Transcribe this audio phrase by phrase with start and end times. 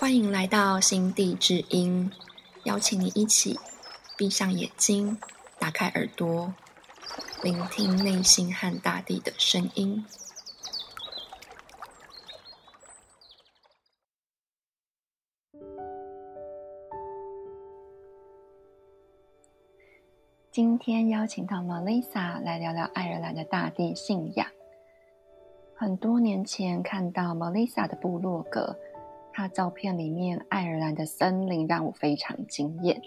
[0.00, 2.10] 欢迎来到心地之音，
[2.64, 3.60] 邀请你一起
[4.16, 5.18] 闭上眼睛，
[5.58, 6.54] 打开耳朵，
[7.42, 10.02] 聆听内心和大地的声音。
[20.50, 24.46] 今天邀请到 Melissa 来聊聊爱尔兰的大地信仰。
[25.76, 28.74] 很多年前看到 Melissa 的部落格。
[29.32, 33.00] 他照片里面爱尔兰的森林让我非常惊艳。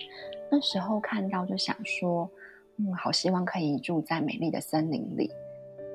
[0.52, 2.30] 那时候看到就想说，
[2.78, 5.32] 嗯，好希望可以住在美丽的森林里，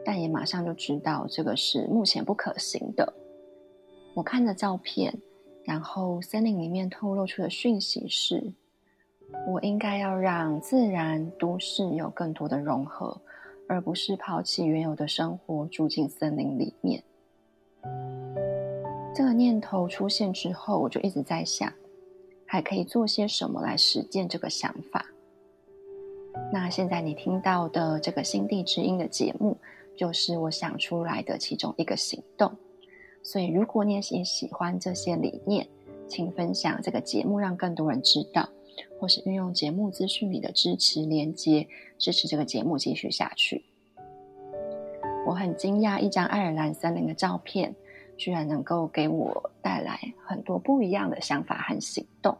[0.05, 3.13] 但也马上就知道这个是目前不可行的。
[4.15, 5.17] 我看着照片，
[5.65, 8.53] 然后森林里面透露出的讯息是，
[9.47, 13.21] 我应该要让自然都市有更多的融合，
[13.69, 17.03] 而不是抛弃原有的生活，住进森林里面。
[19.19, 21.73] 这个念头出现之后，我就一直在想，
[22.47, 25.05] 还可以做些什么来实践这个想法。
[26.53, 29.57] 那现在你听到的这个心地之音的节目，
[29.97, 32.53] 就是我想出来的其中一个行动。
[33.21, 35.67] 所以，如果你也喜欢这些理念，
[36.07, 38.49] 请分享这个节目，让更多人知道，
[39.01, 41.67] 或是运用节目资讯里的支持连接，
[41.99, 43.65] 支持这个节目继续下去。
[45.27, 47.75] 我很惊讶，一张爱尔兰森林的照片。
[48.19, 52.37] 居然能够给我带来很多不一样的想法和行动，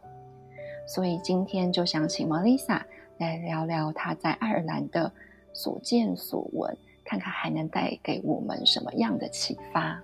[0.85, 2.81] 所以今天就想请 Melissa
[3.17, 5.09] 来聊聊她在爱尔兰的
[5.53, 9.97] 所见所闻，看看还能带给我们什么样的启发。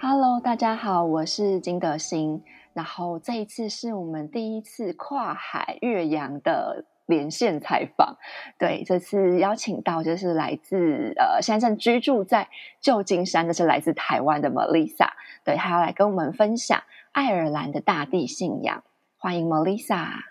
[0.00, 2.40] Hello，大家好，我是金德兴，
[2.72, 6.84] 然后这一次是我们第一次跨海越洋的。
[7.06, 8.16] 连线采访，
[8.58, 12.48] 对，这次邀请到就是来自呃，现在正居住在
[12.80, 15.10] 旧金山的是来自台湾的 Melissa，
[15.44, 18.82] 对，她要来跟我们分享爱尔兰的大地信仰。
[19.16, 20.22] 欢迎 Melissa。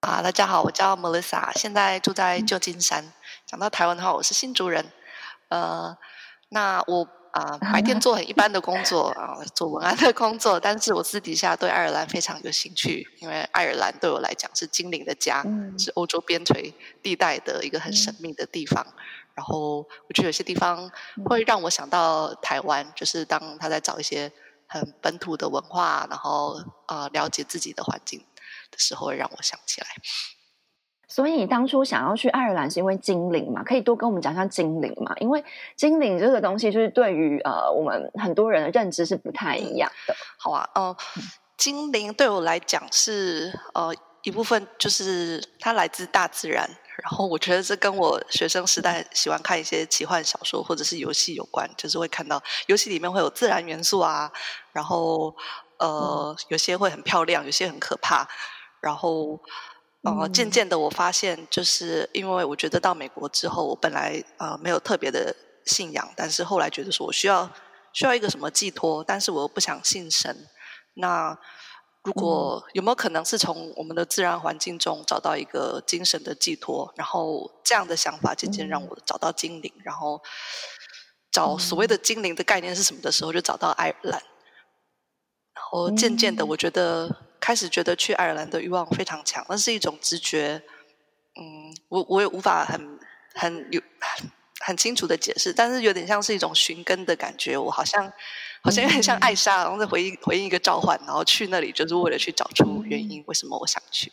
[0.00, 3.12] 啊，大家好，我叫 Melissa，现在住在旧金山。
[3.46, 4.86] 讲到台湾的话，我是新竹人。
[5.48, 5.96] 呃，
[6.48, 7.21] 那我。
[7.32, 10.60] 啊，白天做很一般的工作啊，做文案的工作。
[10.60, 15.42] 但是我私底下对爱尔兰非常有兴趣，因为爱尔兰对我来讲是精灵的家，
[15.78, 16.72] 是欧洲边陲
[17.02, 18.86] 地带的一个很神秘的地方。
[19.34, 20.90] 然后我觉得有些地方
[21.24, 24.30] 会让我想到台湾，就是当他在找一些
[24.66, 28.22] 很本土的文化，然后呃了解自己的环境
[28.70, 29.86] 的时候，会让我想起来。
[31.14, 33.62] 所以你当初想要去爱尔兰是因为精灵嘛？
[33.62, 35.14] 可以多跟我们讲一下精灵嘛？
[35.18, 35.44] 因为
[35.76, 40.14] 精灵这个东西就是对于呃我们很多人的认知是不太一样的。
[40.38, 40.96] 好啊，嗯，
[41.58, 46.66] 精灵对我来讲是呃一部分，就是它来自大自然。
[47.02, 54.32] 然后我觉得这跟我学生时代喜欢看一些奇幻小说或者是游戏有关，就是会看到游戏里面会有自然元素啊，
[54.72, 55.36] 然后
[55.78, 58.26] 呃有些会很漂亮，有些很可怕，
[58.80, 59.38] 然后。
[60.02, 65.32] 哦，渐渐的我发现，就是因为我觉得到美国之后，我本来呃没有特别的
[65.64, 67.48] 信仰，但是后来觉得说我需要
[67.92, 70.48] 需要一个什么寄托，但是我又不想信神。
[70.94, 71.38] 那
[72.02, 76.92] 如果有没有可能是从我们的自然环境中找到一个精神的寄托？
[76.96, 80.20] 然后这样的想法渐渐让我找到精灵，然后
[81.30, 84.20] 找所谓的精灵的概念是什么的时候，就找到爱尔兰。
[85.54, 87.08] 然后渐渐的，我觉得。
[87.42, 90.62] 开始觉得去爱尔兰的欲望非常强，那是一种直觉。
[91.34, 92.80] 嗯，我我也无法很
[93.34, 94.30] 很有很
[94.60, 97.58] 很清楚的解释，但是有点像是一种寻根的感觉。
[97.58, 98.12] 我好像
[98.62, 104.12] 好像有点像艾莎，然后在回应回应一个召唤，然后去那里就是为了去找出原因，为什么我想去。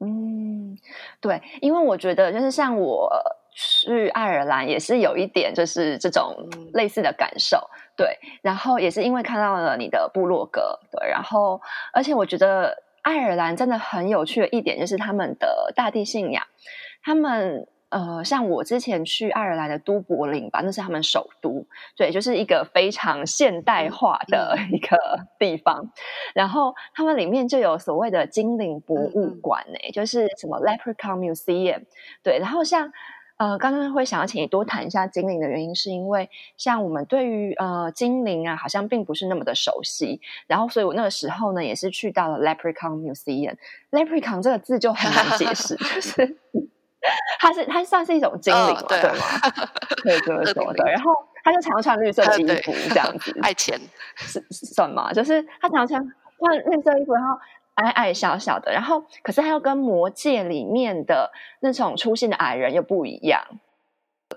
[0.00, 0.76] 嗯，
[1.20, 3.08] 对，因为我觉得就是像我
[3.52, 6.36] 去爱尔兰也是有一点就是这种
[6.74, 7.58] 类似的感受。
[7.96, 11.60] 对，然后也是因为看到了你的部落格，对，然后
[11.92, 16.42] 而且我觉得爱尔兰真的很有趣的一点就是他们的大地信仰，
[17.02, 24.96] 他们呃，像我之前去爱尔兰的都柏林吧，那是他们首都，对，就是一个非常现代化的一个
[25.38, 25.92] 地方，
[26.34, 31.82] 然后他们里面就有所谓的精灵博物馆呢，就是什么 Leprechaun Museum，
[32.22, 32.90] 对，然后像。
[33.40, 36.28] 呃，刚刚会想要请你多谈一下精灵的原因，是因为
[36.58, 40.20] 像我们对于呃精灵啊，好像并不是那么的熟悉。
[40.46, 43.56] 然后，所以我那个时候呢，也是去到了 Leprechaun Museum。
[43.92, 46.36] Leprechaun 这个字就很难解释， 就是
[47.38, 49.24] 它是它算是一种精灵，对吗？
[50.02, 50.84] 可以这么说的。
[50.84, 51.10] 然后，
[51.42, 53.80] 他就常穿绿色的衣服，这样子，爱钱
[54.16, 55.10] 是什么？
[55.14, 55.98] 就是他常穿
[56.38, 57.38] 穿绿色衣服，然后。
[57.74, 61.30] 矮矮小小的，然后可是他又跟魔界里面的
[61.60, 63.42] 那种出现的矮人又不一样。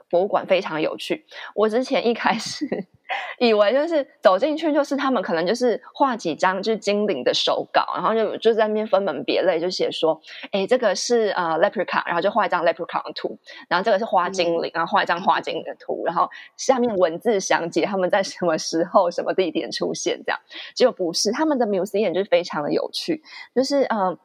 [0.10, 1.26] 博物馆非常有趣。
[1.56, 2.88] 我之前一开始
[3.38, 10.20] 以为就是走进去，就是他们可能就是画几张就是精灵的手稿，然后就就在那边分门别类，就写说，
[10.52, 20.40] 哎，这个是呃 leprechaun，然后就画一张 leprechaun 的图，然后这个是花精灵，然后画一张花精灵的图，然后下面文字详解他们在什么时候、什么地点出现，这样。
[20.74, 23.22] 结果不是，他们的 museum 就是非常的有趣，
[23.54, 24.18] 就是嗯，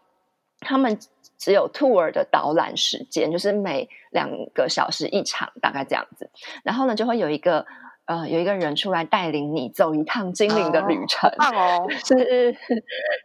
[0.61, 0.99] 他们。
[1.41, 6.29] 只有 tour 的导览时间，就是每两个小时一场，大概这样子。
[6.65, 7.65] 然后呢，就会有一个
[8.09, 11.31] 呃，有一个人出来带领你走一趟精灵的旅程。
[11.39, 12.57] 哦，是，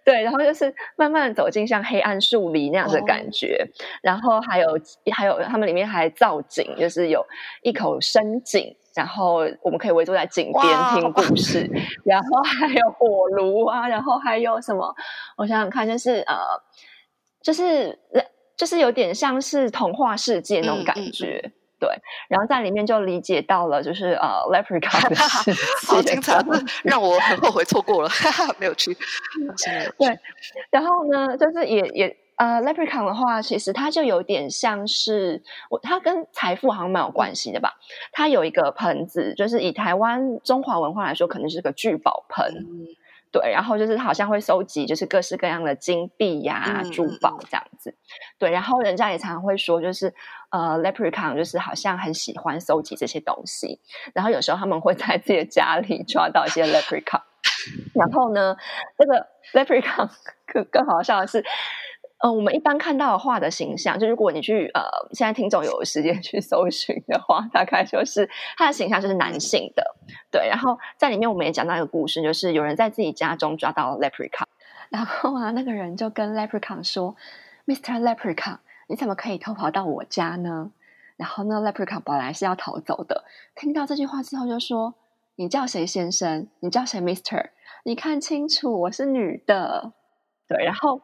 [0.06, 0.22] 对。
[0.22, 3.66] 然后就是慢慢走进像黑暗树林那样的感觉。
[4.02, 4.68] 然后还有
[5.12, 7.26] 还有，他们里面还造景，就是有
[7.62, 10.64] 一口深井，然后我们可以围坐在井边
[10.94, 11.70] 听故事。
[12.06, 14.94] 然后还有火炉啊，然后还有什么？
[15.38, 16.36] 我想想看，就是呃。
[17.42, 18.00] 就是，
[18.56, 21.52] 就是有点像是童话世界那种感觉，
[21.84, 21.90] 对。
[22.30, 25.14] 然后在里面就理解到了，就是呃，Leprechaun
[25.86, 26.42] 好精彩，
[26.84, 28.10] 让我很后悔错过了，
[28.58, 28.96] 没有去。
[29.98, 30.18] 对，
[30.72, 37.74] 然后呢，就是也也呃，Leprechaun 的话，其实它就有点像是我，它跟财富好像蛮有关系的吧。
[38.14, 42.66] 它有一个盆子，就是以台湾中华文化来说，可能是个聚宝盆。
[43.34, 47.98] 对，然后就是好像会收集，就是各式各样的金币呀、珠宝这样子。
[48.38, 50.14] 对，然后人家也常常会说，就是
[50.52, 53.82] 呃，Leprechaun 就是好像很喜欢收集这些东西。
[54.14, 57.24] 然后有时候他们会在自己的家里抓到一些 Leprechaun。
[57.96, 58.56] 然后呢，
[58.98, 60.10] 这个 Leprechaun
[60.46, 61.44] 更更好笑的是。
[62.26, 64.82] 嗯，我们一般看到的画的形象，就如果你去呃，
[65.12, 69.84] 现在听众有时间去搜寻的话，大概就是他的形象就是男性的，
[70.32, 70.48] 对。
[70.48, 74.46] 然后在里面我们也讲到一个故事，就是有人在自己家中抓到了 Leprechaun，
[74.90, 77.14] 然后啊，那个人就跟 Leprechaun 说
[77.68, 78.00] ：“Mr.
[78.02, 80.72] Leprechaun，你怎么可以偷跑到我家呢？”
[81.18, 84.94] 然后呢，Leprechaun 本来是要逃走的，听到这句话之后就说
[85.36, 86.48] ：“你叫谁先生？
[86.62, 87.50] 你叫谁 Mr？
[87.84, 89.92] 你看清楚，我是女的。”
[90.48, 91.02] 对，然后。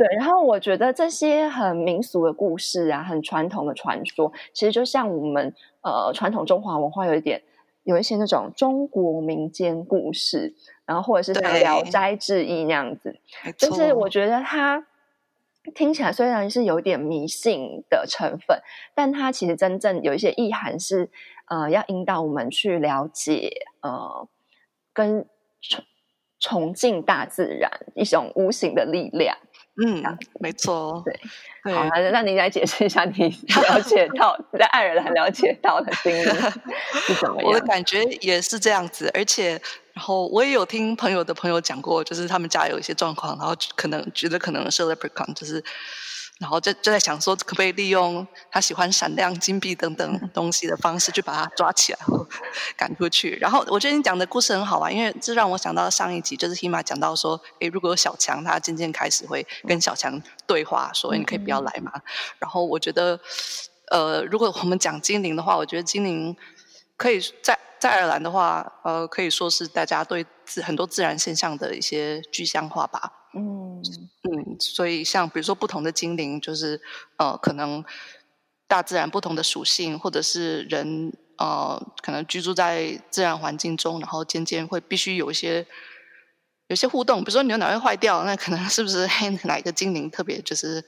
[0.00, 7.42] 对，然后我觉得这些很民俗的故事啊，很传统的传说，其实就像我们呃传统中华文化有一点
[7.82, 10.54] 有一些那种中国民间故事，
[10.86, 13.14] 然后或者是像《聊斋志异》那样子，
[13.58, 14.86] 就是我觉得它
[15.74, 18.58] 听起来虽然是有点迷信的成分，
[18.94, 21.10] 但它其实真正有一些意涵是
[21.50, 23.50] 呃要引导我们去了解
[23.82, 24.26] 呃
[24.94, 25.26] 跟
[25.60, 25.84] 崇
[26.38, 29.36] 崇敬大自然一种无形的力量。
[29.84, 30.02] 嗯，
[30.40, 31.02] 没错。
[31.04, 33.28] 对，好，那你来解释一下你
[33.68, 37.44] 了解到在爱尔兰了解到的经历是怎么样？
[37.48, 39.52] 我的感觉也是这样子，而且，
[39.92, 45.62] 然后我也有听朋友的朋友讲过，就是他们家有一些状况，然后可能觉得可能是 leprechaun，就是。
[46.40, 51.98] 然后就就在想说，可不可以利用他喜欢闪亮金币等等东西的方式，去把他抓起来，
[52.78, 53.36] 赶出去。
[53.38, 61.92] 然后我觉得你讲的故事很好玩，因为这让我想到上一集，就是 Hima 讲到说，诶，如果有小强，他渐渐开始会跟小强对话，说你可以不要来嘛。
[62.38, 63.20] 然后我觉得，
[63.90, 66.34] 呃，如果我们讲精灵的话，我觉得精灵
[66.96, 73.12] 可以在在爱尔兰的话，呃，可以说是大家对自很多自然现象的一些具象化吧。
[73.34, 73.82] 嗯
[74.32, 76.80] 嗯，所以像比如说不同的精灵，就是
[77.16, 77.84] 呃，可能
[78.68, 85.66] 大自然不同的属性，或者是人呃，可能居住在自然环境中，然后渐渐会必须有一些
[86.68, 87.24] 有些互动。
[87.24, 89.08] 比如说牛奶会坏掉，那可能是不是
[89.44, 90.84] 哪一个精灵特别就是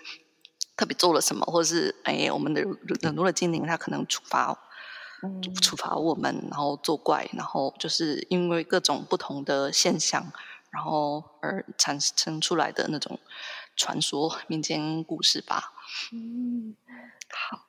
[0.77, 2.63] 特别做了什么，或者是哎，我们的
[3.01, 4.57] 冷落的精灵它可能处罚
[5.61, 10.33] 处罚我们，然后作怪，然后就是因为各种不同的现象。
[10.73, 13.21] 然后而产生出来的那种
[13.77, 15.73] 传说、民间故事吧。
[16.13, 16.75] 嗯，
[17.31, 17.67] 好，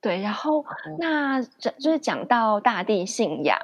[0.00, 0.20] 对。
[0.22, 0.64] 然后
[0.98, 3.58] 那这就是讲到大地信仰，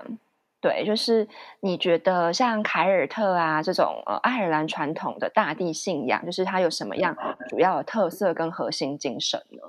[0.60, 1.26] 对，就是
[1.60, 7.16] 你觉得像凯尔特啊这种呃爱尔兰传统的大地信仰，就是它有什么样
[7.48, 9.62] 主要的特色跟核心精神呢？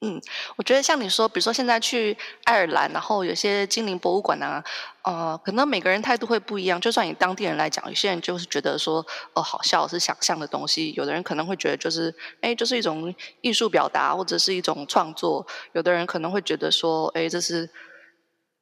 [0.00, 0.20] 嗯，
[0.54, 4.62] 我觉得像你说，比如说现在去爱尔兰，然后有些精灵博物馆啊，
[5.02, 6.80] 呃，可能每个人态度会不一样。
[6.80, 17.68] 就算以当地人来讲，有些人就是觉得说，哦，好笑是想象的东西；有的人可能会觉得就是，哎，就是一种艺术表达或者是一种创作；有的人可能会觉得说，哎，这是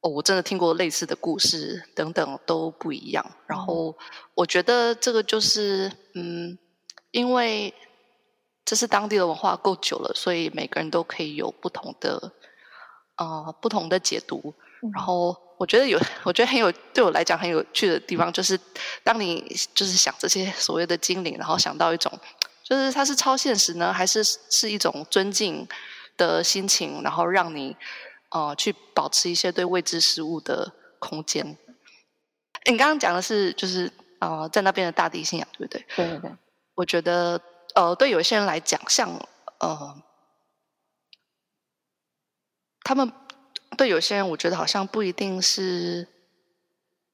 [0.01, 3.23] 哦，我真的听过类似的故事等等都不一样。
[3.45, 3.95] 然后
[4.33, 6.57] 我觉得这个就是，嗯，
[7.11, 7.71] 因为。
[8.67, 12.33] 这是当地的文化够久了，所以每个人都可以有不同的，
[13.15, 14.53] 呃，不同的解读。
[14.93, 18.59] 然后我觉得有， 我觉得很有，对我来讲很有趣的地方，就是
[19.05, 22.11] 当你就是想这些所谓的精灵，然后想到一种，
[22.61, 25.65] 就是它是超现实呢，还是是一种尊敬
[26.17, 27.73] 的心情，然后让你
[28.31, 30.69] 呃，去保持一些对未知事物的
[30.99, 31.57] 空间。
[32.69, 35.85] 你刚刚讲的是，就是呃，在那边的大地信仰，对不对？
[35.95, 36.31] 对对对。
[36.75, 37.41] 我觉得，
[37.75, 39.09] 呃，对有些人来讲，像
[39.59, 40.01] 呃，
[42.83, 43.11] 他们
[43.77, 46.07] 对有些人，我觉得好像不一定是。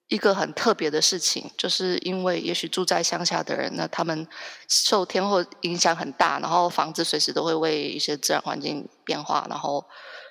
[0.10, 4.28] 一个很特别的事情，就是因为也许住在乡下的人，那他们
[4.68, 9.84] 受天候影响很大，然后房子随时都会为一些自然环境变化，然后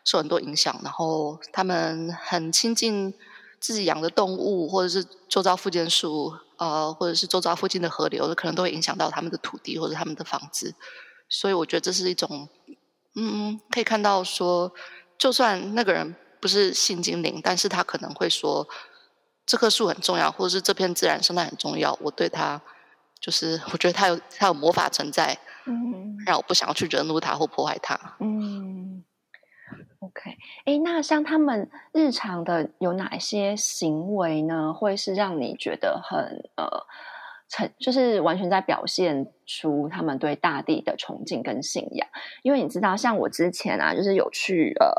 [0.04, 3.12] 受很多影响，然后他们很亲近
[3.62, 10.75] 自己养的动物，或者是周遭附近树，呃，或者是周遭附近的河流，可能都会影响到他们的土地或者他们的房子，
[11.28, 12.49] 所以我觉得这是一种，
[13.14, 14.73] 嗯，可以看到说，
[15.16, 18.69] 就算那个人不是性精灵，但是他可能会说。
[19.45, 21.99] 这棵树很重要，或者是这片自然生态很重要。
[22.00, 22.62] 我对它，
[23.21, 27.99] 就是我觉得他有他有魔法存在，嗯，让我不想要去惹怒他或破坏他。
[28.21, 29.02] 嗯
[30.02, 34.75] ，OK，哎，那像他们日常的有哪一些行为呢？
[34.75, 36.87] 会是让你觉得很呃，
[37.49, 42.06] 成就是完全在表现出他们对大地的崇敬跟信仰？
[42.42, 44.92] 因为你知道，像我之前啊，就是有去呃。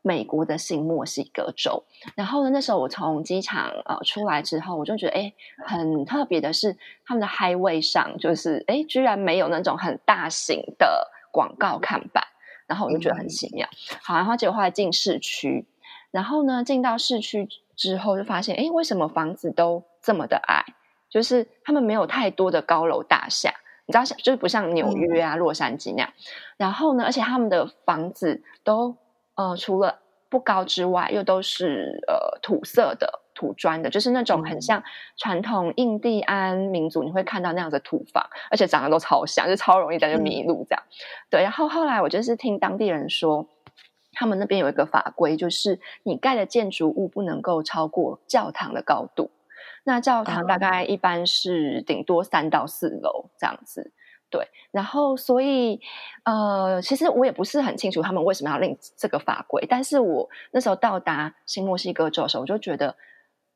[0.00, 1.84] 美国的新墨西哥州，
[2.14, 5.34] 然后呢，那时候我从机场呃出来之后，我就觉得哎，
[5.66, 6.74] 很特别的是，
[7.04, 12.24] 他们的 highway 上就是哎，居然没有那种很大型的广告看板，
[12.68, 13.68] 然后我就觉得很奇妙。
[14.00, 15.66] 好，然后结果后来进市区，
[16.12, 20.64] 然后呢，进到市区之后就发现，哎，为什么房子都这么的矮？
[21.10, 23.52] 就是他们没有太多的高楼大厦，
[23.86, 26.12] 你知道，就是不像纽约啊、洛杉矶那样。
[26.56, 28.96] 然后呢，而且他们的房子都。
[29.38, 34.82] 呃，除了不高之外，又都是呃土色的、土砖的，就是那种很像
[35.16, 40.82] 传统印第安民族你会看到那样的土房，而且长得都超像，就超容易在就迷路这样。
[41.30, 43.46] 对，然后后来我就是听当地人说，
[44.12, 49.30] 他们那边有一个法规，就是你盖的建筑物不能够超过教堂的高度。
[49.84, 53.92] 那教堂大概一般是顶多三到四楼这样子。
[54.30, 55.80] 对，然后所以，
[56.24, 62.94] 呃，其实我也不是很清楚他们为什么要令这个法规，但是我那时候到达新墨西哥州的时候，我就觉得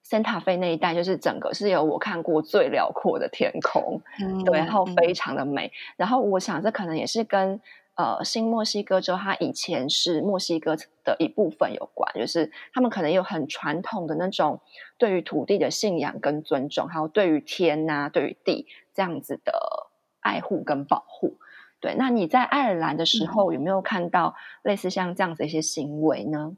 [0.03, 4.01] 圣塔菲那一带就是整个是有我看过最辽阔的天空，
[4.45, 5.73] 对，然后非常的美。
[5.97, 7.61] 然后我想这可能也是跟
[7.95, 14.61] 呃新墨西哥州它以前是墨西哥的一部分有关，就是他们可能有很传统的那种
[14.99, 19.89] 对于土地的信仰跟尊重，还有对于天呐、对于地这样子的。
[20.25, 21.37] 爱护跟保护，
[21.81, 21.97] 对。
[21.99, 26.57] 那你在爱尔兰的时候有没有看到类似像这样子一些行为呢？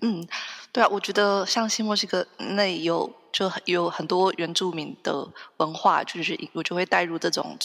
[0.00, 0.26] 嗯，
[0.76, 7.56] 对啊，我觉得像新墨西哥那有就有很多原住民的文化，就是我就会带入这种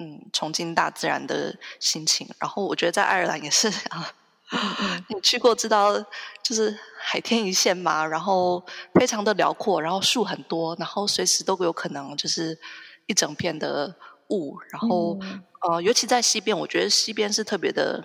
[0.00, 2.28] 嗯崇敬大自然的心情。
[2.40, 4.10] 然后我觉得在爱尔兰也是啊，
[5.08, 5.94] 你去过知道
[6.42, 8.60] 就是海天一线嘛，然后
[8.98, 12.58] 非常的辽阔，然后树很多，然后随时都有可能就是。
[13.06, 13.94] 一整片的
[14.30, 15.18] 雾，然后
[15.60, 18.02] 呃，尤其在西边，我觉得西边是特别的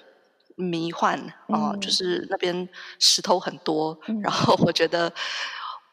[0.60, 2.68] 迷幻啊，就是那边
[3.00, 3.98] 石头很多。
[4.22, 5.12] 然后我觉得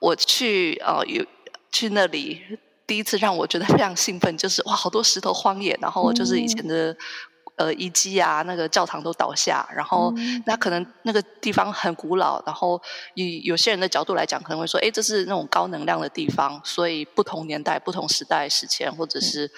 [0.00, 1.24] 我去呃有
[1.70, 2.42] 去那里，
[2.86, 6.96] 第一次让我觉得非常兴奋，就是哇，好多石头荒野，然后就是以前的
[7.56, 10.12] 呃遗迹啊，那个教堂都倒下，然后
[10.46, 12.80] 那可能那个地方很古老，然后
[13.14, 19.50] 以有些人的角度来讲，可能会说，哎，这是那种高能量的地方，所以不同年代、不同时代史前，或者是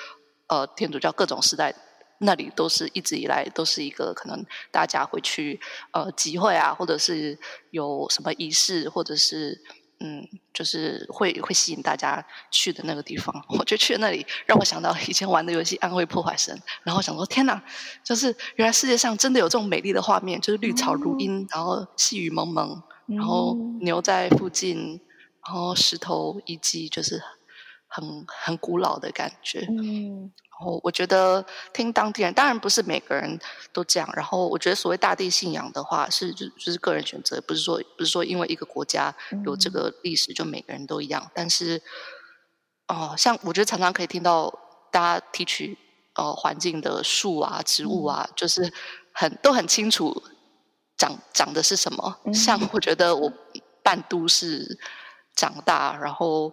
[0.49, 1.75] 呃天主教各种时代，
[2.19, 5.61] 那里都是一直以来都是一个可能大家会去
[5.93, 7.39] 呃集会啊，或者是
[7.71, 9.63] 有什么仪式，或者是。
[10.01, 17.61] 嗯，就是会会吸引大家去的那个地方，我就去那里，让我想到以前玩的游戏《暗卫破坏神》，然后想说天哪，
[18.05, 25.01] 就是原来世界上真的有这种美丽的画面，就是绿草如茵，然后细雨蒙蒙，然后牛在附近，
[25.45, 27.21] 然后石头遗迹，就是
[27.89, 29.67] 很很古老的感觉。
[29.69, 30.31] 嗯。
[30.61, 33.39] 然后我觉得听当地人，当然不是每个人
[33.73, 34.11] 都这样。
[34.17, 39.15] 然后我觉得所谓大地信仰的话，是就就是个人选择，不是说不是说因为一个国家
[39.45, 41.31] 有这个历史就每个人都一样。
[41.33, 41.81] 但是，
[42.89, 44.53] 哦，像我觉得常常可以听到
[44.91, 45.79] 大家提取
[46.17, 48.73] 呃环境的树啊、植物啊，就是
[49.13, 50.21] 很都很清楚
[50.97, 52.19] 长长的是什么。
[52.35, 53.33] 像我觉得我
[53.85, 54.77] 半都市
[55.37, 56.53] 长大，然后。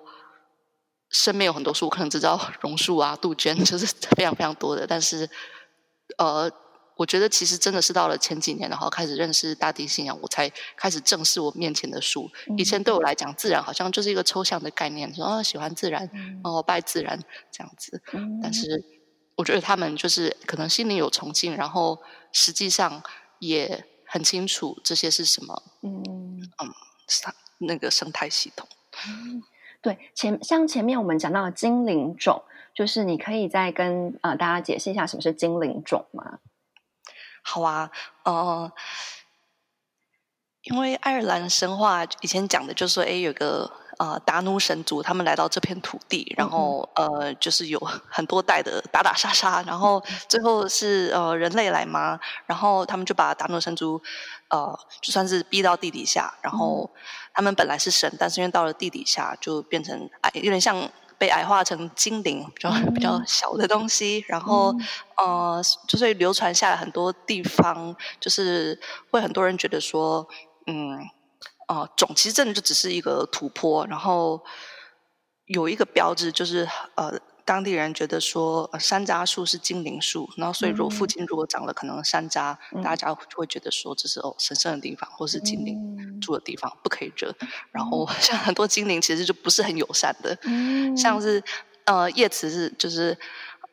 [1.24, 3.86] 身边有很多树，可能只知道榕树啊、 杜鹃， 就是
[4.18, 4.86] 非常非常多的。
[4.86, 5.30] 但是，
[6.18, 6.52] 呃，
[6.98, 12.30] 我觉得其实真的是到了前几年，然后开始认识大地信仰，我才开始正视我面前的树。
[12.58, 16.10] 以前对我来讲，自然好像就是一个抽象的概念，说啊喜欢自然，
[16.44, 17.18] 然后拜自然
[17.52, 18.02] 这样子。
[18.44, 18.84] 但是，
[19.36, 23.02] 我觉得他们就是可能心里有崇敬，然后实际上
[23.40, 23.86] 也。
[24.08, 25.64] 很清楚这些是什么。
[25.82, 26.74] 嗯嗯，
[27.08, 28.66] 生那个生态系统。
[29.86, 32.42] 对，前像前面我们讲到的精灵种，
[32.74, 36.40] 就是你可以再跟呃大家解释一下什么是精灵种吗？
[37.44, 37.92] 好啊，
[38.24, 38.72] 哦，
[40.64, 54.02] 因为爱尔兰神话以前讲的就是说，哎，有个呃达努神族，他们来到这片土地，然后呃，就是有很多代的打打杀杀，然后最后是呃人类来嘛，然后他们就把达努神族
[54.50, 56.90] 呃就算是逼到地底下，然后
[57.34, 60.90] 他们本来是神，但是因为到了地底下就变成矮，有点像。
[61.18, 64.76] 被矮化成精灵，就比较小的东西，然后
[65.16, 68.78] 呃，就是流传下来很多地方，就是
[69.10, 70.28] 会很多人觉得说，
[70.68, 71.00] 嗯，
[71.68, 74.44] 哦，种其实真的就只是一个土坡，然后
[75.46, 77.20] 有一个标志，就是呃。
[77.48, 87.32] 当地人觉得说山楂树是精灵树，然后所以如果附近如果长了可能山楂，大家就会觉得说这是哦神圣的地方，或是精灵住的地方，不可以惹。
[87.72, 90.36] 然后像很多精灵其实就不是很友善的，
[90.98, 91.44] 像是
[91.84, 93.16] 呃叶慈是就是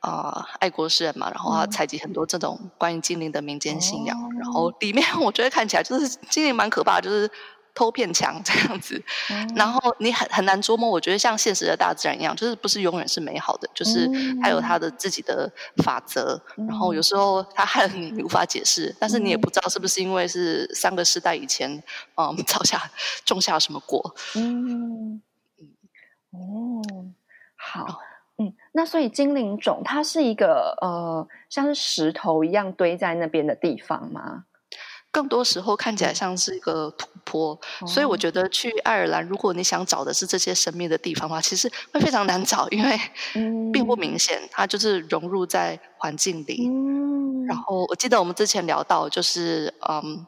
[0.01, 7.31] 啊爱国诗人嘛，然后他采集很多这种关于精灵的民间信仰，然后里面 我觉得看起来就是精灵蛮可怕，就是。
[7.75, 9.03] 偷骗墙这样子，
[9.57, 10.89] 然后你很很难捉摸。
[10.89, 14.09] 我觉得像现实的大自然一样，就是不是永远是美好的，就是
[14.43, 15.51] 它有它的自己的
[15.83, 16.41] 法则。
[16.57, 21.83] 然后有时候它害了你，你无法解释，但是你也不知道是不是因为是三个世代以前，
[22.17, 22.91] 嗯， 造下
[23.25, 24.15] 种下什么果。
[24.37, 25.23] 嗯
[26.31, 26.83] 哦，
[27.57, 28.01] 好，
[28.39, 34.45] 嗯，那所以精灵种它是一个呃，像是石头一样堆在那边的地方吗？
[35.13, 42.99] 更多时候看起来像是一个土坡，所以我觉得去爱尔兰，如果你想找的是这些神秘的地方的话，其实会非常难找，因为
[43.71, 46.67] 并不明显，它就是融入在环境里。
[47.47, 50.27] 然后我记得我们之前聊到，就是嗯，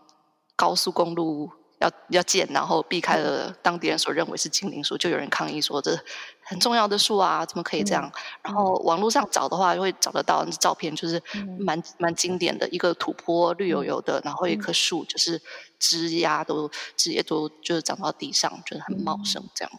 [0.55, 1.50] 高速公路。
[1.85, 5.97] 要要建，然后避开了当地人所认为是精灵树，就有人抗议说这
[6.43, 8.11] 很重要的树啊，怎么可以这样？
[8.43, 11.23] 然后网络上找的话，会找得到照片，就是
[11.58, 15.41] 蛮蛮经典的一个土坡，绿油油的，然后一棵树，就是
[15.78, 19.73] 枝丫都枝叶都就是长到地上，就是很茂盛这样。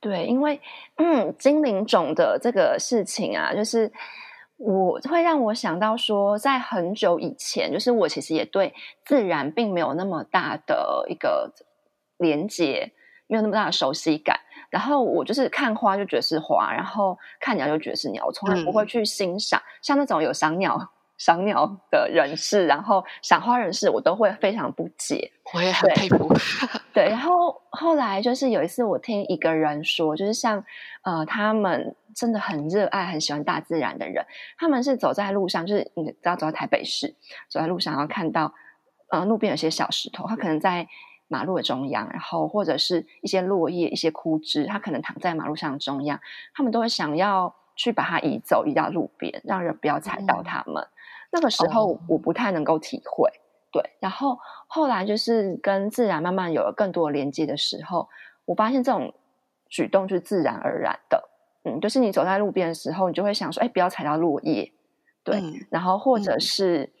[0.00, 0.60] 对，因为
[0.96, 3.92] 嗯，精灵种的这个事情啊，就是。
[4.60, 8.74] 我会让我想到说，在很久以前，就是我其实也对
[9.06, 11.50] 自然并没有那么大的一个
[12.18, 12.92] 连接，
[13.26, 14.38] 没有那么大的熟悉感。
[14.68, 20.92] 然后我就是看花就觉得是花，然后看鸟就觉得是鸟，我从来不会去欣赏像那种有赏鸟。
[21.20, 25.30] 赏鸟的人士，然后赏花人士，我都会非常不解。
[25.52, 26.32] 我也很佩服。
[26.94, 30.64] 对，然后后来就是有一次，我听一个人说，就是像
[31.02, 34.24] 呃，他们真的很热爱、很喜欢大自然的人，
[34.56, 37.14] 他们是走在路上，就是你知道，走在台北市，
[37.50, 38.54] 走在路上，然后看到
[39.10, 40.88] 呃路边有些小石头，他可能在
[41.28, 46.18] 马路的中央，然后或者是一些落叶、一些枯枝，他可能躺在马路上中央，
[46.54, 50.88] 他们都会想要去把它移走，移到路边，让人不要踩到它们。
[51.32, 53.30] 那个时候我不太能够体会，
[53.72, 53.82] 对。
[54.00, 58.08] 然后后来就是跟自然慢慢有了更多的连接的时候，
[58.44, 59.14] 我发现这种
[59.68, 61.28] 举动就是自然而然的，
[61.64, 64.72] 嗯，就是你走在路边的时候，你就会想说，哎，不要踩到落叶，
[65.22, 65.42] 对。
[65.70, 66.92] 然后或者是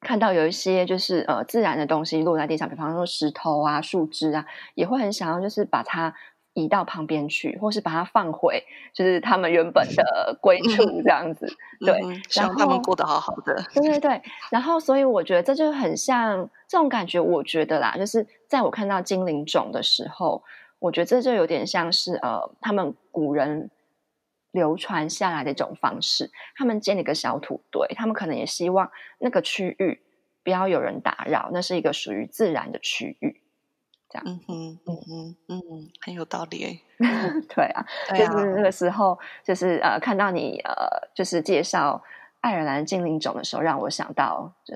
[0.00, 6.14] 看到有一些就是呃自然的东西落在地上，比方说石头啊、树枝啊，也会很想要就是把它。
[6.58, 11.46] 移到旁边去，或是把它放回，就是他们原本的归处这样子。
[11.80, 11.96] 对，
[12.34, 13.54] 让他们过得好好的。
[13.72, 14.22] 对对对。
[14.50, 17.20] 然后，所以我觉得这就很像这种感觉。
[17.20, 20.42] 我觉得啦，就是在我看到精灵种的时候，
[20.80, 23.70] 我觉得这就有点像是呃，他们古人
[24.50, 26.30] 流传下来的一种方式。
[26.56, 30.00] 他们建了一个小土堆，他们可能也希望那个区域
[30.42, 33.42] 不要有人打扰，那是一个属于自然的区域。
[34.10, 36.80] 这样，嗯哼，嗯哼，嗯，很有道理。
[37.54, 40.74] 对啊，就是那个时候，就是呃，看到你呃，
[41.14, 42.02] 就是介绍
[42.40, 44.74] 爱尔兰精灵种的时候，让我想到就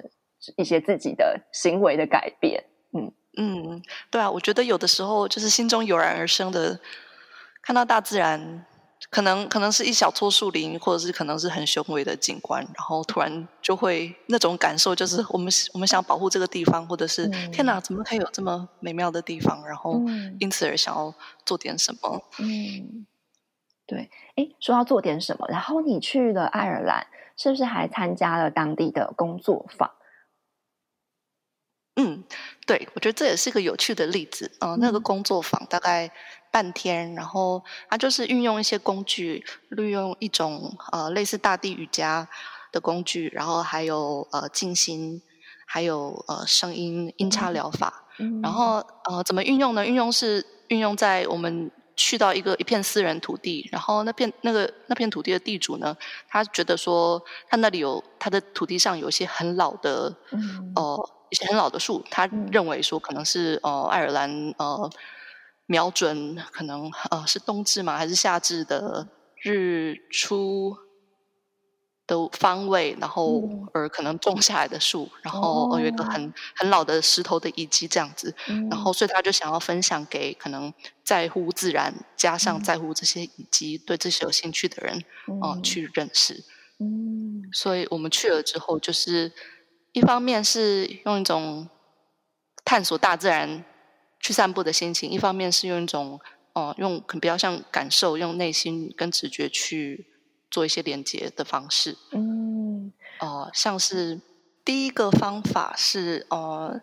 [0.57, 2.65] 一些自己的行为的改变。
[2.93, 6.79] 嗯嗯，对啊，我觉得有的时候就是心中油然而生的，
[7.63, 8.65] 看到大自然。
[9.13, 19.63] 可能可能是一小撮树林，或者是可能是很雄伟的景观，然后突然就会那种感受，就是我们我们想保护这个地方，或者是天哪，怎么可以有这么美妙的地方？
[19.69, 20.01] 然后
[20.41, 22.23] 因此而想要做点什么。
[22.39, 23.07] 嗯，
[23.87, 24.11] 对。
[24.37, 29.91] 哎，说要做点什么，然后你去了爱尔兰，是不是还参加了当地的工作坊？
[31.97, 32.25] 嗯，
[32.67, 34.51] 对，我觉得这也是个有趣的例子。
[34.61, 36.11] 嗯，那个工作坊大概。
[36.53, 42.29] 半天，然后他就是运用一些工具，利用一种呃类似大地瑜伽
[42.71, 45.21] 的工具，然后还有呃静心，
[45.67, 48.05] 还有呃声音音叉疗法。
[48.43, 49.85] 然后呃，怎么运用呢？
[49.85, 55.97] 运用是运用在我们去到一个一片私人土地，然后那片那个那片土地的地主呢，
[56.29, 60.15] 他觉得说他那里有他的土地上有一些很老的，
[60.77, 64.91] 呃一些很老的树，他认为说可能是呃爱尔兰呃
[65.75, 69.09] 瞄准可能呃是冬至嘛还是夏至的
[69.43, 70.77] 日出。
[72.05, 78.35] 的方位，然后而可能种下来的树，然后有一个很很老的石头的遗迹这样子，
[78.69, 85.05] 然后所以他就想要分享给可能在乎自然加上在乎这些遗迹对这些有兴趣的人
[85.41, 85.59] 哦。
[85.63, 86.43] 去认识。
[86.81, 89.33] 嗯，所以我们去了之后，就是
[89.93, 91.69] 一方面是用一种
[92.65, 93.65] 探索大自然
[94.23, 96.19] 去散步的心情，一方面是用一种
[96.55, 100.07] 哦用可能比较像感受，用内心跟直觉去。
[100.53, 104.21] 做一些连接的方式，嗯，哦，像是
[104.63, 106.79] 第一个方法是，呃，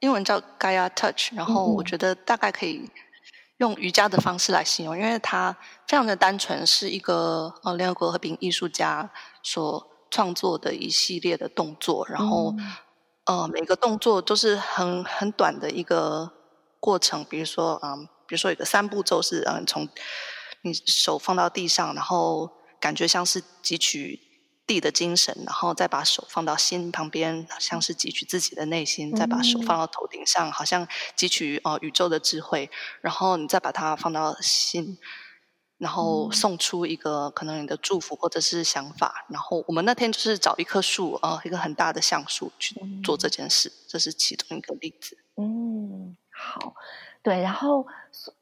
[0.00, 2.90] 英文叫 Gaia Touch，然后我觉得大概可以
[3.56, 5.56] 用瑜伽的方式来形容，因为它
[5.88, 9.10] 非常的单纯，是一个呃联合国和平艺术家
[9.42, 12.54] 所创作的一系列的动作，然后
[13.24, 16.30] 呃每个动作都是很很短的一个
[16.84, 19.88] 过程，比如说啊，比如说有个三步骤是，嗯，从
[20.60, 24.20] 你手放到地上，然后感觉像是汲取
[24.66, 32.70] 地的精神，然后再把手放到心旁边，像是汲取自己的内心；再把手放到头顶上，好像汲取哦宇宙的智慧。
[33.00, 34.98] 然后你再把它放到心，
[35.78, 39.26] 然后送出一个可能你的祝福或者是想法。
[39.28, 45.18] 然后我们那天就是找一棵树呃，一个很大的橡树去做这件事，这是其中一个例子。
[45.36, 46.74] 嗯，好。
[47.22, 47.86] 对，然后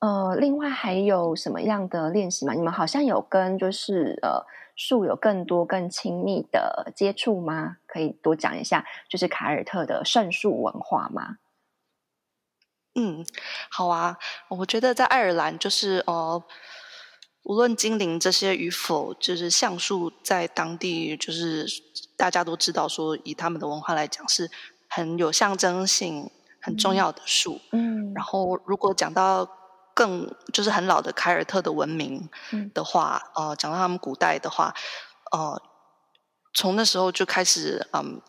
[0.00, 2.52] 呃，另外还有什么样的练习吗？
[2.52, 7.76] 你们好像有跟就是呃树有更多更亲密的接触吗？
[7.86, 11.36] 可以多讲一下，就是凯尔特的圣树文化吗？
[12.96, 13.24] 嗯，
[13.70, 14.18] 好啊，
[14.48, 16.42] 我觉得在爱尔兰就是呃，
[17.44, 21.66] 无论精灵这些与否，就是橡树在当地就是
[22.16, 24.50] 大家都知道说，以他们的文化来讲是
[24.88, 26.30] 很有象征性。
[26.64, 29.44] 很重要的树，嗯，然后如果讲到
[29.92, 32.30] 更就是很老的凯尔特的文明
[32.72, 34.72] 的话，呃，讲到他们古代的话，
[35.32, 35.60] 呃，
[36.54, 38.22] 从那时候就开始，嗯，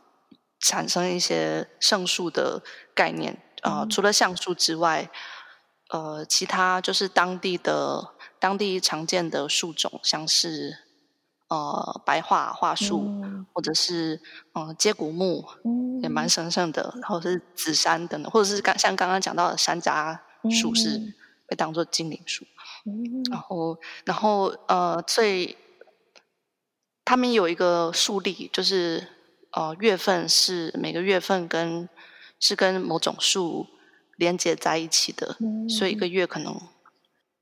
[0.60, 2.64] 产生一些圣树的
[2.96, 5.12] 概念，呃，除了橡树之外，
[5.90, 10.80] 呃，其他就是当地的当地常见的树种，像是。
[11.50, 13.06] 呃，白桦桦树，
[13.54, 14.20] 或者是
[14.56, 15.46] 嗯接骨木，
[16.02, 16.92] 也蛮神圣的。
[17.00, 20.18] 然后是紫杉等等，或者是刚像刚刚讲到的山楂
[20.50, 21.00] 树，是
[21.46, 22.44] 被当做精灵树。
[23.30, 25.56] 然后，然后呃，最
[27.06, 29.08] 他们有一个树例，就是
[29.52, 31.88] 呃月份是每个月份跟
[32.40, 33.68] 是跟某种树
[34.18, 35.38] 连接在一起的，
[35.70, 36.60] 所以一个月可能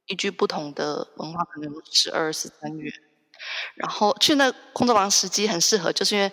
[0.08, 2.92] 依据不同的文化，可能十二、十三月。
[3.76, 6.32] 然后去那工作坊时机很适合，就是因为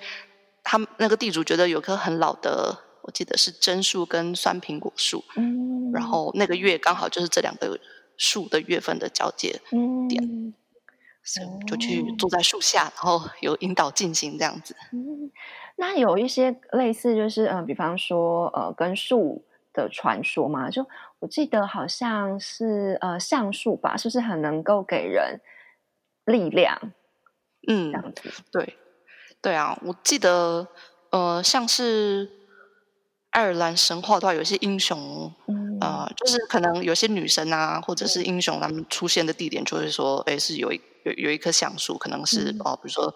[0.63, 7.81] 他们那个地主觉得有棵很老的，我记得是榛树跟酸苹果树，嗯，然后那个月刚好就是这两个
[8.19, 9.59] 树的月份的交界
[10.07, 10.55] 点，
[11.23, 14.77] 所以就去坐在树下，然后有引导进行这样子。
[14.93, 15.31] 嗯，
[15.77, 19.47] 那有一些类似就是嗯，比方说呃，跟树
[19.79, 20.85] 的传说嘛，就
[21.21, 25.41] 我记得好像是呃橡树吧，是不是很能够给人
[26.25, 26.93] 力量？
[27.69, 27.93] 嗯，
[28.51, 28.77] 对，
[29.41, 30.67] 对啊，我记得，
[31.11, 32.29] 呃，像是
[33.31, 35.33] 爱尔兰神话的话，有些英雄，
[35.81, 43.15] 呃，就是可能有些女神啊，或者是英雄，他们出现的地点，就是说，哎，是有一有有一棵橡树，可能是哦，比如说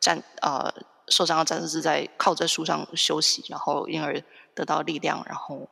[0.00, 0.72] 战呃
[1.08, 4.20] 受伤的战士是在靠在树上休息，然后因而
[4.54, 5.68] 得到力量，然后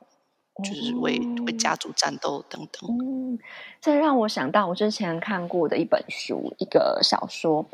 [0.63, 2.91] 就是为为家族战斗等等。
[2.91, 3.39] 嗯，
[3.81, 7.67] 这让我想到我之前看过的一本书，一个小说。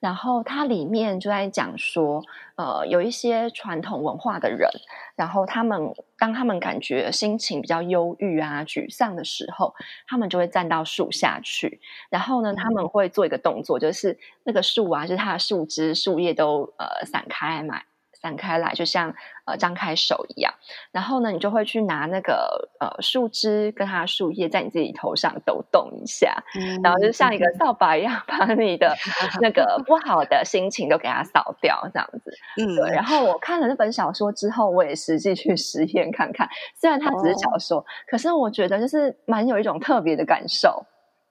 [0.00, 2.22] 然后它里面就在讲说，
[2.54, 4.70] 呃，有一些传统文化的人，
[5.16, 9.74] 然后他们当他们感觉心情比较忧郁啊、沮丧的时候，
[10.06, 17.82] 他们就会站到树下去，然后呢，他们会做一个动作，就是那个树啊，就是它的树枝、树叶都呃散开嘛。
[18.20, 20.52] 散开来，就像呃张开手一样。
[20.90, 26.42] 然后呢，你就会去拿那个呃树枝跟它树叶，在你自己头上抖动一下，
[26.82, 28.94] 然后就像一个扫把一样，把你的
[29.40, 32.32] 那个不好的心情都给它扫掉，这样子。
[32.56, 32.90] 嗯，对。
[32.90, 36.48] 然后我看了那本小说之后，我也实际去实验看看。
[36.74, 40.84] 虽然它只是小说，可是我觉得就是蛮有一种特别的感受。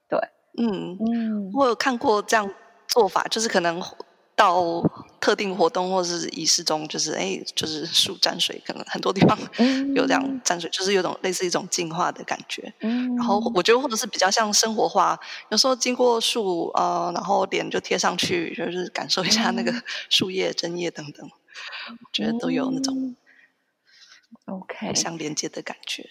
[0.10, 0.20] 对，
[0.58, 2.50] 嗯嗯，我有看过这样
[2.88, 3.82] 做法，就是可能。
[4.38, 4.82] 到
[5.20, 9.38] 特定活动或者是仪式中，就是哎，就是树沾水，可能很多地方
[9.96, 12.72] 有这样沾水，就是有种类似一种净化的感觉。
[12.82, 15.20] 嗯，然后我觉得或者是比较像生活化，
[15.50, 19.74] 有时候经过树呃，然后脸就贴上去，就是感受一下那个
[20.10, 21.28] 树叶、针叶等等，
[21.90, 23.16] 我觉得都有那种
[24.46, 26.08] OK 相连接的感觉。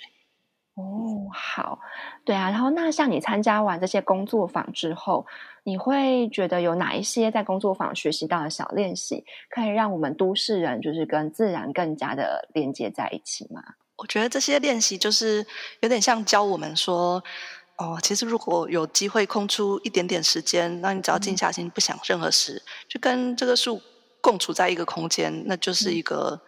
[0.76, 1.78] 哦，好，
[2.24, 5.26] 对啊，然后那像你参加完这些工作坊之后，
[5.64, 13.62] 你会觉得有哪一些在工作坊学习到的小练习，可以让我们都市人就是跟自然更加的连接在一起吗？
[13.96, 15.46] 我觉得这些练习就是
[15.80, 17.24] 有点像教我们说，
[17.78, 23.80] 哦，其实如果有机会空出一点点时间，那你只要静下心，不想任何事，就跟这个树
[24.20, 26.38] 共处在一个空间，那就是一个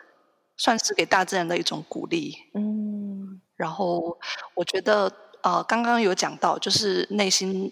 [0.58, 2.36] 算是给大自然的一种鼓励。
[2.52, 2.97] 嗯。
[3.58, 4.16] 然后
[4.54, 7.70] 我觉得，呃，刚刚有讲到，就是内心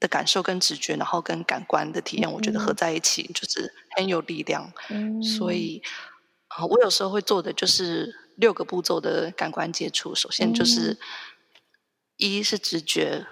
[0.00, 4.72] 的感受跟直觉，然后跟感官的体验，我觉得合在一起就是很有力量。
[4.88, 5.82] 嗯，所以
[6.48, 10.14] 啊，我有时候会做的就是六个步骤的感官接触。
[10.14, 10.98] 首先就是
[12.16, 13.26] 一是直觉，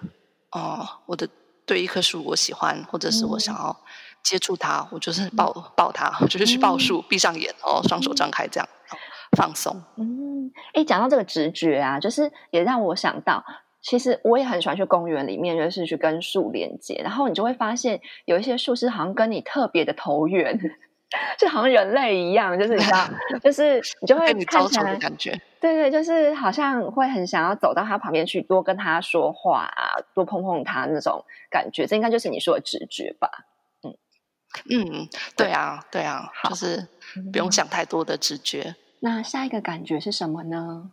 [0.52, 1.26] 哦，我的
[1.64, 3.82] 对一棵树我喜欢，或者是我想要
[4.22, 8.68] 接触它，我就是抱抱它，就是去抱树，闭上眼，然后双手张开这样。
[9.34, 9.82] 放松。
[9.96, 13.44] 嗯，哎，讲到这个直觉啊，就是也让我想到，
[13.80, 20.58] 其实我也很喜欢去公园里面，就是去跟树连接，然后你就会发现有一些树是好像跟你特别的投缘，
[21.38, 23.08] 就好像人类一样，就是你知道，
[23.42, 33.28] 就是你就会看起来感觉，对对，就是好像会很想要走到他旁边去，多跟他说话啊，多碰碰他那种感觉，这应该就是你说的直觉吧？
[33.82, 33.94] 嗯
[34.70, 36.86] 嗯，对啊对啊，就是
[37.32, 38.74] 不用想太多的直觉。
[39.04, 40.92] 那下一个感觉是什么呢？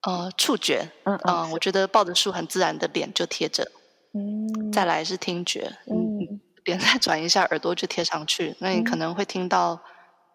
[0.00, 3.70] 呃，触觉，嗯嗯，我觉得抱着树很自然的脸就贴着，
[4.14, 9.82] 嗯，再来是听觉，嗯，脸再转一下，耳朵就贴上去，那你可能会听到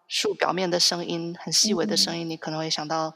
[0.06, 3.14] 树表面的声音，很细微的声音，你可能会想到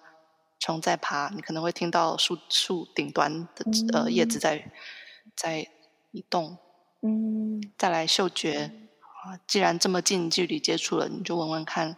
[0.59, 4.73] 虫在爬，你可能会听到树树顶端的呃叶子在
[5.37, 5.69] 在
[6.11, 6.59] 移动，
[7.03, 8.73] 嗯，再来嗅觉，
[9.25, 11.97] 啊，既然这么近距离接触了，你就闻闻看。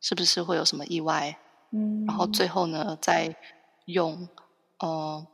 [0.00, 1.38] 是不是会有什么意外？
[1.72, 3.36] 嗯，然后最后呢，再
[3.84, 4.28] 用
[4.78, 5.26] 呃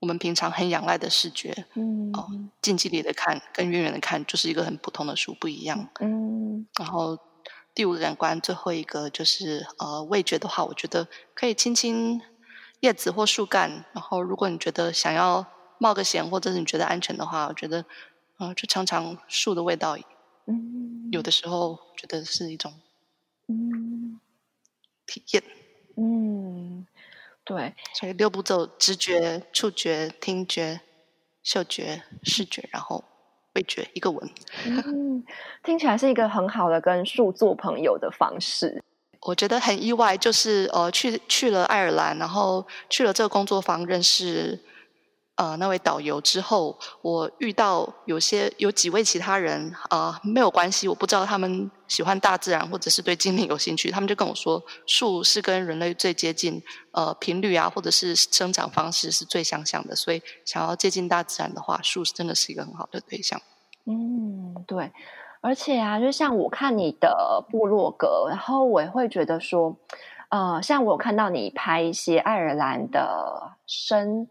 [0.00, 2.26] 我们平常很仰赖的视觉，嗯，哦，
[2.60, 6.66] 近距离的看跟远远的看就是一个很普通的树不一样，嗯。
[6.78, 7.16] 然后
[7.74, 12.20] 第五个感官最后一个就是呃味觉的话，我觉得可以亲亲
[12.80, 15.46] 叶子或树干，然后如果你觉得想要
[15.78, 17.84] 冒个险或者是你觉得安全的话，我觉得
[18.38, 19.96] 呃就尝尝树的味道，
[20.46, 22.72] 嗯，有的时候觉得是一种。
[23.52, 24.20] 嗯，
[25.06, 25.42] 体验，
[25.96, 26.86] 嗯，
[27.44, 30.80] 对，所以六步骤：直觉、触觉、听觉、
[31.42, 33.04] 嗅觉、视觉，然后
[33.54, 34.30] 味觉，一个闻。
[34.64, 35.22] 嗯，
[35.62, 38.82] 听起来是一个很好的跟树做朋友的方式。
[39.20, 44.58] 我觉得很意外，就是呃，去去了爱尔兰，然后去了这个工作坊，认识。
[45.36, 63.40] 呃，那位导游之后，我遇到有些有几位其他人啊，没有关系，我不知道他们喜欢大自然或者是对精灵有兴趣，他们就跟我说，树是跟人类最接近，呃，频率啊，或者是生长方式是最相像的，所以想要接近大自然的话，树真的是一个很好的对象。
[63.86, 64.92] 嗯，对，
[65.40, 69.74] 而且啊，就像我看你的部落格，然后我也会觉得说，
[70.28, 74.28] 呃，像我有看到你拍一些爱尔兰的生。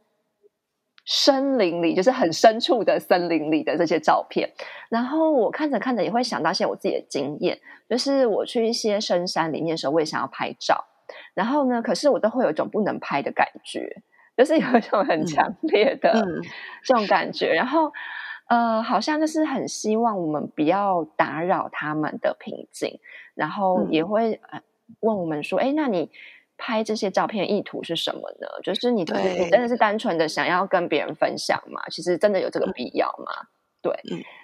[1.05, 4.49] 森林里，就是很深处的森林里的这些照片，
[4.89, 7.59] 然后我看着看着也会想到一些我自己的经验，
[7.89, 10.85] 就是我去一些深山里面的时候，我也想要拍照，
[11.33, 14.03] 然后呢，可是我都会有一种不能拍的感觉，
[14.37, 16.23] 就是有一种很强烈的
[16.83, 17.91] 这种感觉，然后
[18.47, 22.99] 呃，好像就是很希望我们不要打扰他们的平静，
[23.33, 24.39] 然后也会
[24.99, 26.11] 问我们说，哎，那你。
[26.63, 28.47] 拍这些照片意图是什么呢？
[28.61, 31.81] 就是你，你真的是单纯的想要跟别人分享吗？
[31.89, 33.47] 其实真的有这个必要吗？
[33.81, 33.91] 对。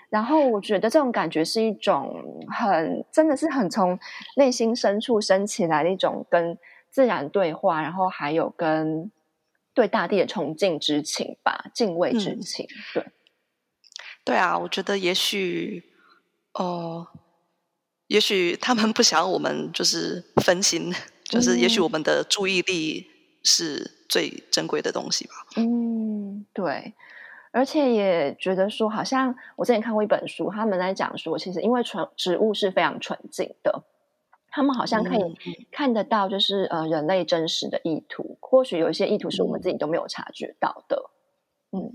[0.10, 4.00] 然后我觉得这种感觉是一种很，真的是很从
[4.36, 6.58] 内心深处升起来的一种跟
[6.90, 9.12] 自然对话，然后还有跟
[9.76, 12.66] 对大地的崇敬之情吧，敬畏之情。
[12.96, 13.06] 对。
[14.26, 15.84] 对啊，我觉得也许，
[16.56, 17.08] 哦，
[18.08, 20.92] 也许他们不想我们就是分心。
[21.30, 23.06] 就是，也许我们的注意力
[23.44, 25.34] 是最珍贵的东西吧。
[25.58, 26.94] 嗯，对，
[27.52, 33.84] 而且也觉得说，好像我之前看过一本书，他们在讲说，其实因为纯植物是非常纯净的，
[34.50, 41.10] 他们好像可以看得到，就是呃，人类真实的意图，或许有一些意图是我们自己都没有察觉到的。
[41.72, 41.92] 嗯，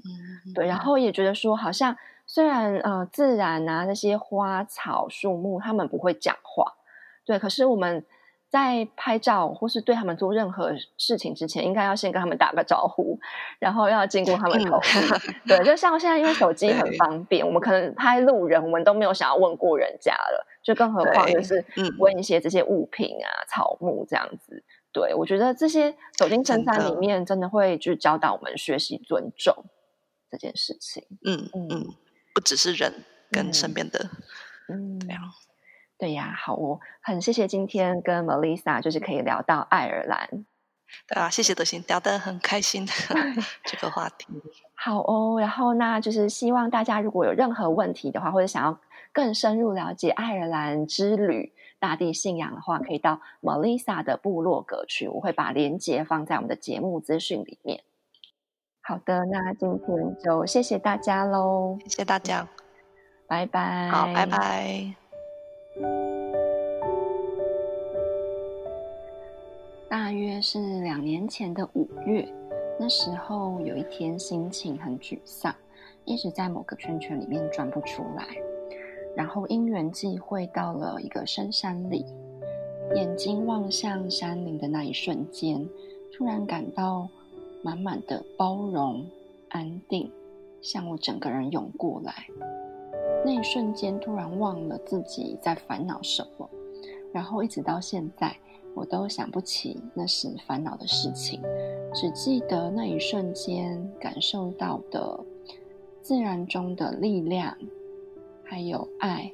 [0.54, 1.96] 对，然后也觉得说，好像。
[2.24, 6.74] 虽然呃自然啊那些花草树木他们不会讲话，
[7.24, 8.04] 对，可是我们。
[8.52, 13.18] 在拍照或是对他们做任何事情之前，应该要先跟他们打个招呼，
[13.58, 15.48] 然后要经过他们同意。
[15.48, 21.64] 对，就像现在，因为手机很方便，我们可能拍路人，我们都没有想要问过人家了，就更何况就是
[21.98, 24.62] 问一些这些物品啊、草木这样子。
[24.92, 29.64] 对我觉得这些走进深山里面，真的会就教导我们学习尊重
[30.30, 31.02] 这件事情。
[31.24, 31.86] 嗯嗯，
[32.34, 32.92] 不只是人
[33.30, 34.10] 跟身边的，
[34.68, 35.22] 嗯，这样。
[36.02, 40.44] 对呀，好哦，很谢谢今天跟 Melissa 就是可以聊到爱尔兰。
[41.06, 42.84] 对啊，谢谢德行，聊得很开心
[43.62, 44.26] 这个话题。
[44.74, 48.80] 好哦，然后那就是希望大家如果有任何问题的话，或者想要
[49.12, 57.84] 更深入了解爱尔兰之旅、大地信仰的话，可以到 Melissa 的部落格去，我会把链接放在我们的节目资讯里面。
[58.82, 62.48] 好的，那今天就谢谢大家喽，谢谢大家，
[63.28, 64.96] 拜拜，好，拜拜。
[69.88, 72.28] 大约是两年前的五月，
[72.78, 75.54] 那时候有一天心情很沮丧，
[76.04, 78.26] 一直在某个圈圈里面转不出来。
[79.16, 82.04] 然后因缘际会到了一个深山里，
[82.94, 85.66] 眼睛望向山林的那一瞬间，
[86.12, 87.08] 突然感到
[87.62, 89.06] 满满的包容、
[89.48, 90.10] 安定，
[90.60, 92.26] 向我整个人涌过来。
[93.24, 96.48] 那一瞬间，突然忘了自己在烦恼什么，
[97.12, 98.36] 然后一直到现在，
[98.74, 101.40] 我都想不起那时烦恼的事情，
[101.94, 105.20] 只记得那一瞬间感受到的
[106.00, 107.56] 自然中的力量，
[108.42, 109.30] 还有爱，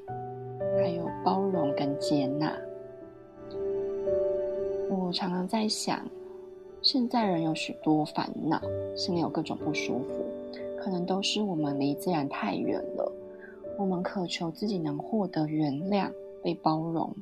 [0.76, 2.52] 还有包容跟接纳。
[4.90, 6.06] 我常常在想，
[6.82, 8.60] 现在人有许多烦恼，
[8.94, 10.26] 心里有各种不舒服，
[10.78, 13.12] 可能都是我们离自然太远了。
[13.78, 16.10] 我们渴求自己能获得原谅、
[16.42, 17.14] 被包容，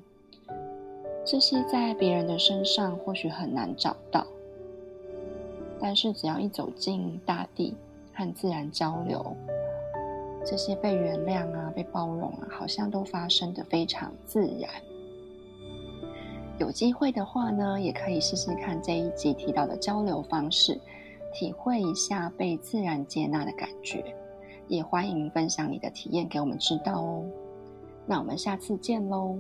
[1.23, 4.27] 这些在别人的身上或许很难找到，
[5.79, 7.77] 但是只要一走进大地
[8.15, 9.37] 和自然交流，
[10.47, 14.71] 这些被原谅啊、被包容啊，好像都发生的非常自然。
[16.59, 20.81] 有机会的话呢，也可以试试看这一集提到的交流方式，
[21.35, 24.03] 体会一下被自然接纳的感觉。
[24.69, 27.25] 也欢迎分享你的体验给我们知道哦。
[28.07, 29.39] 那我们下次见喽。